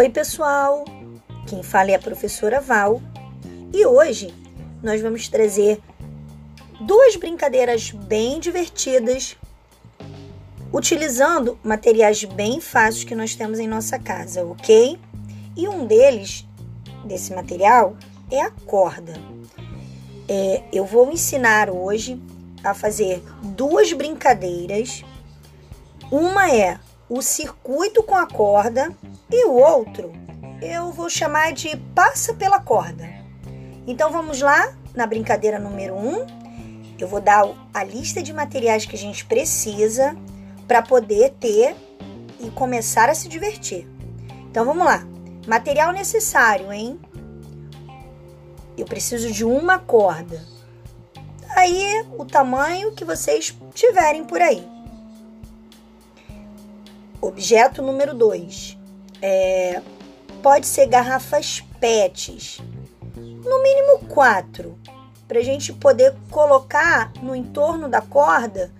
[0.00, 0.86] Oi, pessoal!
[1.46, 3.02] Quem fala é a professora Val
[3.70, 4.34] e hoje
[4.82, 5.78] nós vamos trazer
[6.80, 9.36] duas brincadeiras bem divertidas
[10.72, 14.98] utilizando materiais bem fáceis que nós temos em nossa casa, ok?
[15.54, 16.48] E um deles,
[17.04, 17.94] desse material,
[18.30, 19.12] é a corda.
[20.26, 22.18] É, eu vou ensinar hoje
[22.64, 25.04] a fazer duas brincadeiras.
[26.10, 28.90] Uma é o circuito com a corda
[29.30, 30.10] e o outro
[30.62, 33.08] eu vou chamar de passa pela corda.
[33.86, 36.08] Então vamos lá na brincadeira número 1.
[36.08, 36.26] Um.
[36.98, 40.14] Eu vou dar a lista de materiais que a gente precisa
[40.68, 41.74] para poder ter
[42.38, 43.88] e começar a se divertir.
[44.50, 45.02] Então vamos lá.
[45.46, 47.00] Material necessário, hein?
[48.76, 50.44] Eu preciso de uma corda.
[51.56, 54.66] Aí o tamanho que vocês tiverem por aí.
[57.30, 58.76] Objeto número 2.
[59.22, 59.80] É,
[60.42, 62.60] pode ser garrafas PETs,
[63.14, 64.76] no mínimo quatro,
[65.28, 68.72] para a gente poder colocar no entorno da corda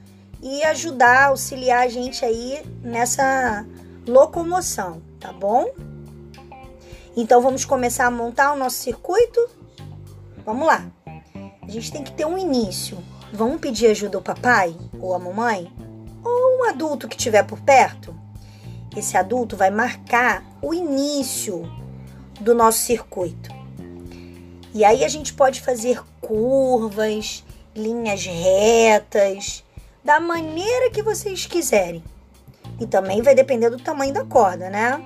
[0.43, 3.65] e ajudar, auxiliar a gente aí nessa
[4.05, 5.71] locomoção, tá bom?
[7.17, 9.49] Então vamos começar a montar o nosso circuito?
[10.45, 10.91] Vamos lá.
[11.07, 12.99] A gente tem que ter um início.
[13.33, 15.73] Vamos pedir ajuda ao papai ou à mamãe
[16.25, 18.19] ou um adulto que estiver por perto?
[18.97, 21.63] Esse adulto vai marcar o início
[22.41, 23.51] do nosso circuito.
[24.75, 29.65] E aí a gente pode fazer curvas, linhas retas,
[30.05, 32.03] da maneira que vocês quiserem.
[32.81, 35.01] E também vai depender do tamanho da corda, né?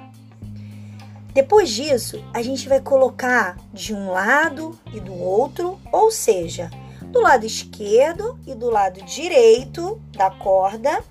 [1.35, 6.71] Depois disso, a gente vai colocar de um lado e do outro, ou seja,
[7.03, 11.03] do lado esquerdo e do lado direito da corda,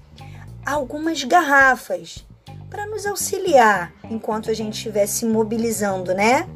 [0.65, 2.25] algumas garrafas
[2.73, 6.49] para nos auxiliar enquanto a gente estiver se mobilizando, né?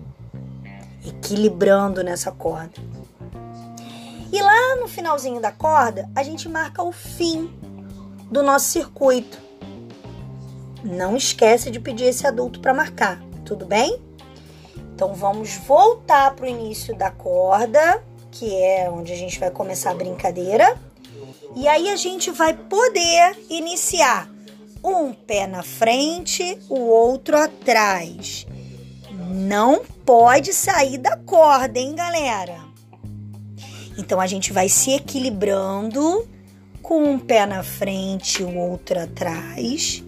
[1.05, 2.73] Equilibrando nessa corda.
[4.33, 7.53] E lá no finalzinho da corda, a gente marca o fim
[8.31, 9.37] do nosso circuito.
[10.83, 14.01] Não esquece de pedir esse adulto para marcar, tudo bem?
[14.95, 19.91] Então vamos voltar para o início da corda, que é onde a gente vai começar
[19.91, 20.79] a brincadeira.
[21.55, 24.27] E aí a gente vai poder iniciar
[24.91, 28.45] um pé na frente, o outro atrás.
[29.29, 32.59] Não pode sair da corda, hein, galera?
[33.97, 36.27] Então a gente vai se equilibrando
[36.81, 40.03] com um pé na frente o outro atrás,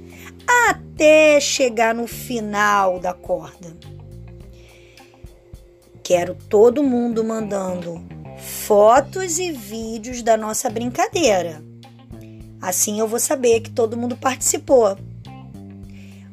[0.69, 3.75] até chegar no final da corda.
[6.03, 8.01] Quero todo mundo mandando
[8.39, 11.62] fotos e vídeos da nossa brincadeira.
[12.69, 14.96] Assim eu vou saber que todo mundo participou.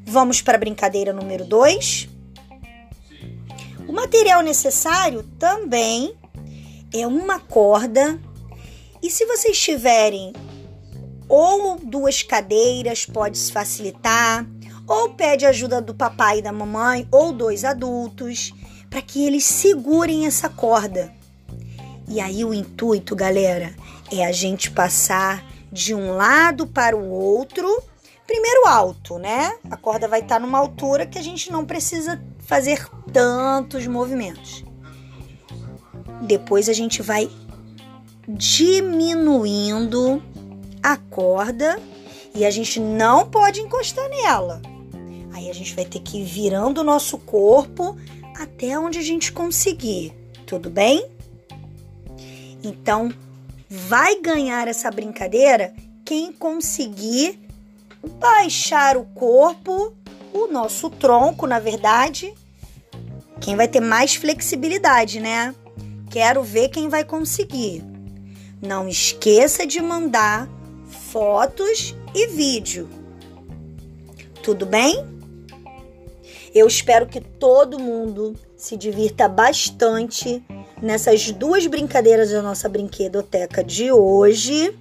[0.04, 2.10] Vamos para a brincadeira número 2?
[3.88, 6.14] O material necessário também
[6.92, 8.20] é uma corda.
[9.02, 10.34] E se vocês tiverem
[11.26, 14.46] ou duas cadeiras, pode facilitar,
[14.86, 18.52] ou pede ajuda do papai e da mamãe, ou dois adultos,
[18.90, 21.10] para que eles segurem essa corda.
[22.06, 23.74] E aí o intuito, galera,
[24.12, 27.82] é a gente passar de um lado para o outro.
[28.26, 29.56] Primeiro alto, né?
[29.70, 34.64] A corda vai estar numa altura que a gente não precisa fazer tantos movimentos.
[36.22, 37.30] Depois a gente vai
[38.28, 40.22] diminuindo
[40.82, 41.78] a corda
[42.34, 44.60] e a gente não pode encostar nela.
[45.32, 47.96] Aí a gente vai ter que ir virando o nosso corpo
[48.38, 50.12] até onde a gente conseguir,
[50.46, 51.06] tudo bem?
[52.62, 53.12] Então,
[53.68, 57.40] vai ganhar essa brincadeira quem conseguir
[58.20, 59.92] baixar o corpo,
[60.32, 62.32] o nosso tronco, na verdade.
[63.40, 65.54] Quem vai ter mais flexibilidade, né?
[66.10, 67.84] Quero ver quem vai conseguir.
[68.62, 70.48] Não esqueça de mandar
[71.10, 72.88] fotos e vídeo.
[74.42, 75.04] Tudo bem?
[76.54, 80.42] Eu espero que todo mundo se divirta bastante
[80.80, 84.76] nessas duas brincadeiras da nossa brinquedoteca de hoje.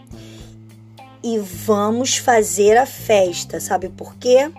[1.23, 4.51] E vamos fazer a festa, sabe por quê?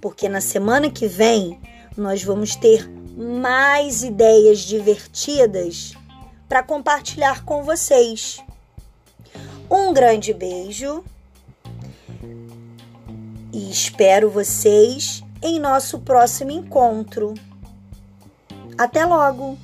[0.00, 1.58] Porque na semana que vem
[1.96, 5.92] nós vamos ter mais ideias divertidas
[6.48, 8.40] para compartilhar com vocês.
[9.70, 11.04] Um grande beijo
[13.52, 17.34] e espero vocês em nosso próximo encontro.
[18.78, 19.58] Até logo!